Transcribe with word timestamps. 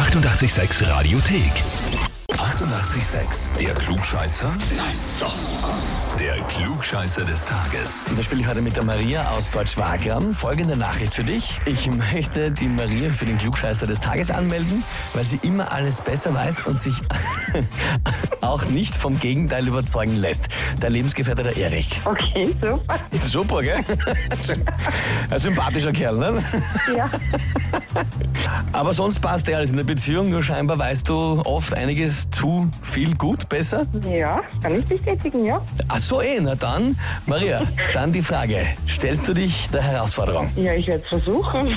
886 0.00 0.80
Radiothek. 0.88 2.09
88,6. 2.40 3.58
Der 3.58 3.74
Klugscheißer? 3.74 4.48
Nein, 4.48 4.94
doch. 5.20 5.34
Der 6.18 6.36
Klugscheißer 6.44 7.24
des 7.24 7.44
Tages. 7.44 8.04
Und 8.08 8.18
da 8.18 8.22
spiele 8.22 8.40
ich 8.40 8.46
heute 8.46 8.62
mit 8.62 8.76
der 8.76 8.84
Maria 8.84 9.30
aus 9.30 9.50
Deutsch-Wagram. 9.52 10.32
Folgende 10.32 10.74
Nachricht 10.74 11.12
für 11.12 11.22
dich. 11.22 11.60
Ich 11.66 11.90
möchte 11.90 12.50
die 12.50 12.66
Maria 12.66 13.10
für 13.10 13.26
den 13.26 13.36
Klugscheißer 13.36 13.86
des 13.86 14.00
Tages 14.00 14.30
anmelden, 14.30 14.82
weil 15.12 15.24
sie 15.24 15.38
immer 15.42 15.70
alles 15.70 16.00
besser 16.00 16.32
weiß 16.32 16.62
und 16.62 16.80
sich 16.80 16.94
auch 18.40 18.64
nicht 18.64 18.96
vom 18.96 19.18
Gegenteil 19.18 19.68
überzeugen 19.68 20.16
lässt. 20.16 20.48
Der 20.80 20.88
Lebensgefährte 20.88 21.42
der 21.42 21.56
Erich. 21.58 22.00
Okay, 22.06 22.56
super. 22.60 22.96
Ist 23.10 23.30
super, 23.30 23.62
gell? 23.62 23.80
Ein 25.30 25.38
sympathischer 25.38 25.92
Kerl, 25.92 26.16
ne? 26.16 26.42
Ja, 26.96 27.10
Aber 28.72 28.94
sonst 28.94 29.20
passt 29.20 29.46
ja 29.48 29.58
alles 29.58 29.70
in 29.70 29.76
der 29.76 29.84
Beziehung, 29.84 30.30
nur 30.30 30.42
scheinbar 30.42 30.78
weißt 30.78 31.08
du 31.08 31.42
oft 31.44 31.74
einiges 31.74 32.29
zu 32.30 32.70
viel 32.82 33.14
gut, 33.16 33.48
besser. 33.48 33.86
ja, 34.08 34.40
kann 34.62 34.78
ich 34.78 34.84
bestätigen, 34.84 35.44
ja. 35.44 35.60
Ach 35.88 35.98
so, 35.98 36.20
eh, 36.22 36.38
na 36.40 36.54
dann, 36.54 36.98
Maria, 37.26 37.62
dann 37.92 38.12
die 38.12 38.22
Frage. 38.22 38.56
Stellst 38.88 39.28
du 39.28 39.34
dich 39.34 39.68
der 39.70 39.82
Herausforderung? 39.82 40.50
Ja, 40.56 40.72
ich 40.74 40.86
werde 40.86 41.02
es 41.02 41.08
versuchen. 41.08 41.76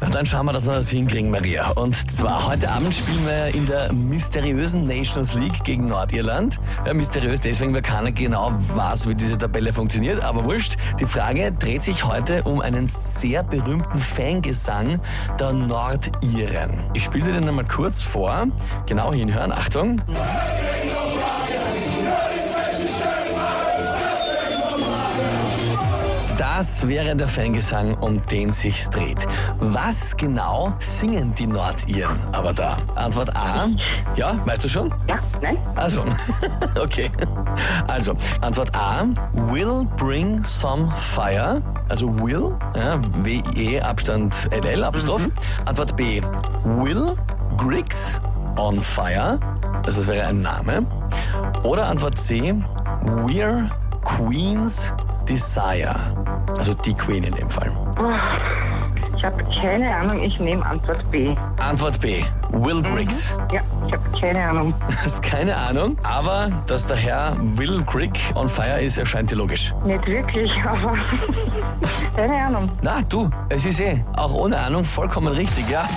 Na 0.00 0.08
dann 0.08 0.26
schauen 0.26 0.46
wir, 0.46 0.52
dass 0.52 0.66
wir 0.66 0.74
das 0.74 0.90
hinkriegen, 0.90 1.30
Maria. 1.30 1.70
Und 1.72 2.10
zwar 2.10 2.48
heute 2.48 2.70
Abend 2.70 2.92
spielen 2.94 3.24
wir 3.26 3.54
in 3.54 3.66
der 3.66 3.92
mysteriösen 3.92 4.86
Nations 4.86 5.34
League 5.34 5.62
gegen 5.64 5.86
Nordirland. 5.88 6.58
Ja, 6.86 6.94
mysteriös 6.94 7.40
deswegen, 7.40 7.74
weil 7.74 7.82
keiner 7.82 8.12
genau 8.12 8.52
weiß, 8.74 9.08
wie 9.08 9.14
diese 9.14 9.38
Tabelle 9.38 9.72
funktioniert. 9.72 10.22
Aber 10.22 10.44
wurscht, 10.44 10.76
die 11.00 11.06
Frage 11.06 11.52
dreht 11.52 11.82
sich 11.82 12.04
heute 12.06 12.42
um 12.44 12.60
einen 12.60 12.86
sehr 12.86 13.42
berühmten 13.42 13.98
Fangesang 13.98 15.00
der 15.38 15.52
Nordiren. 15.52 16.90
Ich 16.94 17.04
spiele 17.04 17.26
dir 17.26 17.32
den 17.34 17.48
einmal 17.48 17.64
kurz 17.64 18.02
vor. 18.02 18.46
Genau 18.86 19.12
hinhören, 19.12 19.52
Achtung. 19.52 19.91
Das 26.62 26.86
wäre 26.86 27.16
der 27.16 27.28
Fangesang, 27.28 27.94
um 27.94 28.24
den 28.26 28.52
sich's 28.52 28.88
dreht. 28.88 29.26
Was 29.58 30.16
genau 30.16 30.72
singen 30.78 31.34
die 31.34 31.46
Nordiren 31.46 32.18
aber 32.32 32.52
da? 32.52 32.76
Antwort 32.94 33.36
A. 33.36 33.68
Ja, 34.14 34.40
weißt 34.46 34.64
du 34.64 34.68
schon? 34.68 34.94
Ja, 35.08 35.18
nein? 35.40 35.58
Also, 35.76 36.04
okay. 36.80 37.10
Also, 37.88 38.14
Antwort 38.42 38.70
A. 38.76 39.06
Will 39.32 39.86
bring 39.96 40.44
some 40.44 40.86
fire. 40.96 41.62
Also 41.88 42.08
will, 42.20 42.56
ja, 42.76 43.00
W-E, 43.24 43.80
Abstand 43.80 44.34
LL, 44.52 44.84
Apostroph. 44.84 45.28
Antwort 45.64 45.96
B. 45.96 46.22
Will 46.64 47.16
Griggs 47.56 48.20
on 48.58 48.80
fire. 48.80 49.38
Also, 49.84 50.00
das 50.00 50.06
wäre 50.06 50.26
ein 50.26 50.42
Name. 50.42 50.86
Oder 51.62 51.86
Antwort 51.86 52.18
C. 52.18 52.54
We're 53.02 53.68
Queen's 54.04 54.92
Desire. 55.28 55.94
Also 56.58 56.74
die 56.74 56.94
Queen 56.94 57.24
in 57.24 57.34
dem 57.34 57.48
Fall. 57.48 57.70
Ich 59.22 59.26
habe 59.26 59.44
keine 59.62 59.94
Ahnung, 59.94 60.20
ich 60.20 60.36
nehme 60.40 60.66
Antwort 60.66 61.08
B. 61.12 61.36
Antwort 61.60 62.00
B. 62.00 62.24
Will 62.50 62.82
Griggs. 62.82 63.38
Ja, 63.52 63.60
ich 63.86 63.92
habe 63.92 64.20
keine 64.20 64.44
Ahnung. 64.48 64.74
Hast 65.04 65.22
keine 65.22 65.56
Ahnung, 65.56 65.96
aber 66.02 66.50
dass 66.66 66.88
der 66.88 66.96
Herr 66.96 67.36
Will 67.38 67.84
Grigg 67.84 68.18
on 68.34 68.48
fire 68.48 68.80
ist, 68.80 68.98
erscheint 68.98 69.30
dir 69.30 69.36
logisch. 69.36 69.72
Nicht 69.84 70.04
wirklich, 70.06 70.50
aber 70.66 70.96
keine 72.16 72.34
Ahnung. 72.34 72.72
Na, 72.82 73.00
du, 73.08 73.30
es 73.48 73.64
ist 73.64 73.78
eh, 73.78 74.04
auch 74.16 74.34
ohne 74.34 74.58
Ahnung, 74.58 74.82
vollkommen 74.82 75.32
richtig, 75.32 75.70
ja. 75.70 75.88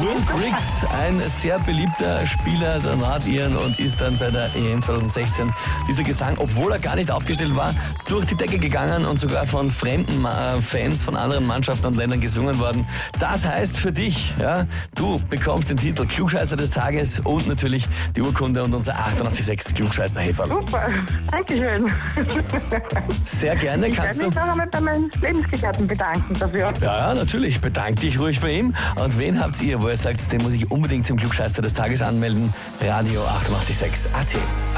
Will 0.00 0.16
Griggs, 0.34 0.86
ein 0.98 1.18
sehr 1.18 1.58
beliebter 1.58 2.26
Spieler 2.26 2.78
der 2.78 2.96
Nordiren 2.96 3.54
und 3.54 3.78
ist 3.78 4.00
dann 4.00 4.16
bei 4.16 4.30
der 4.30 4.48
EM 4.56 4.80
2016 4.80 5.52
dieser 5.86 6.04
Gesang, 6.04 6.38
obwohl 6.38 6.72
er 6.72 6.78
gar 6.78 6.96
nicht 6.96 7.10
aufgestellt 7.10 7.54
war, 7.54 7.74
durch 8.08 8.24
die 8.24 8.34
Decke 8.34 8.58
gegangen 8.58 9.04
und 9.04 9.18
sogar 9.18 9.46
von 9.46 9.68
fremden 9.70 10.24
äh, 10.24 10.62
Fans 10.62 11.02
von 11.02 11.14
anderen 11.14 11.46
Mannschaften 11.46 11.97
Ländern 11.98 12.20
gesungen 12.20 12.58
worden. 12.58 12.86
Das 13.18 13.46
heißt 13.46 13.78
für 13.78 13.92
dich, 13.92 14.34
ja, 14.40 14.66
du 14.94 15.18
bekommst 15.28 15.70
den 15.70 15.76
Titel 15.76 16.06
Klugscheißer 16.06 16.56
des 16.56 16.70
Tages 16.70 17.20
und 17.20 17.46
natürlich 17.48 17.86
die 18.16 18.22
Urkunde 18.22 18.62
und 18.62 18.74
unser 18.74 18.94
886 18.98 19.74
klugscheißer 19.74 20.20
-Häferl. 20.20 20.48
Super, 20.48 20.86
Dankeschön. 21.30 21.86
Sehr 23.24 23.56
gerne 23.56 23.88
Ich 23.88 23.96
kannst 23.96 24.20
werde 24.20 24.34
du. 24.34 24.40
mich 24.40 24.48
auch 24.48 24.52
einmal 24.52 24.66
bei 24.68 24.80
meinem 24.80 25.10
Lebensgefährten 25.20 25.86
bedanken 25.86 26.32
dafür. 26.38 26.72
Ja, 26.80 27.08
ja, 27.08 27.14
natürlich. 27.14 27.60
Bedank 27.60 27.96
dich 28.00 28.18
ruhig 28.18 28.40
bei 28.40 28.52
ihm. 28.52 28.74
Und 28.96 29.18
wen 29.18 29.40
habt 29.40 29.60
ihr, 29.62 29.80
wo 29.82 29.88
ihr 29.88 29.96
sagt, 29.96 30.30
den 30.32 30.42
muss 30.42 30.52
ich 30.52 30.70
unbedingt 30.70 31.06
zum 31.06 31.16
Klugscheißer 31.16 31.62
des 31.62 31.74
Tages 31.74 32.02
anmelden? 32.02 32.52
Radio 32.80 33.22
886 33.22 34.08
AT. 34.14 34.77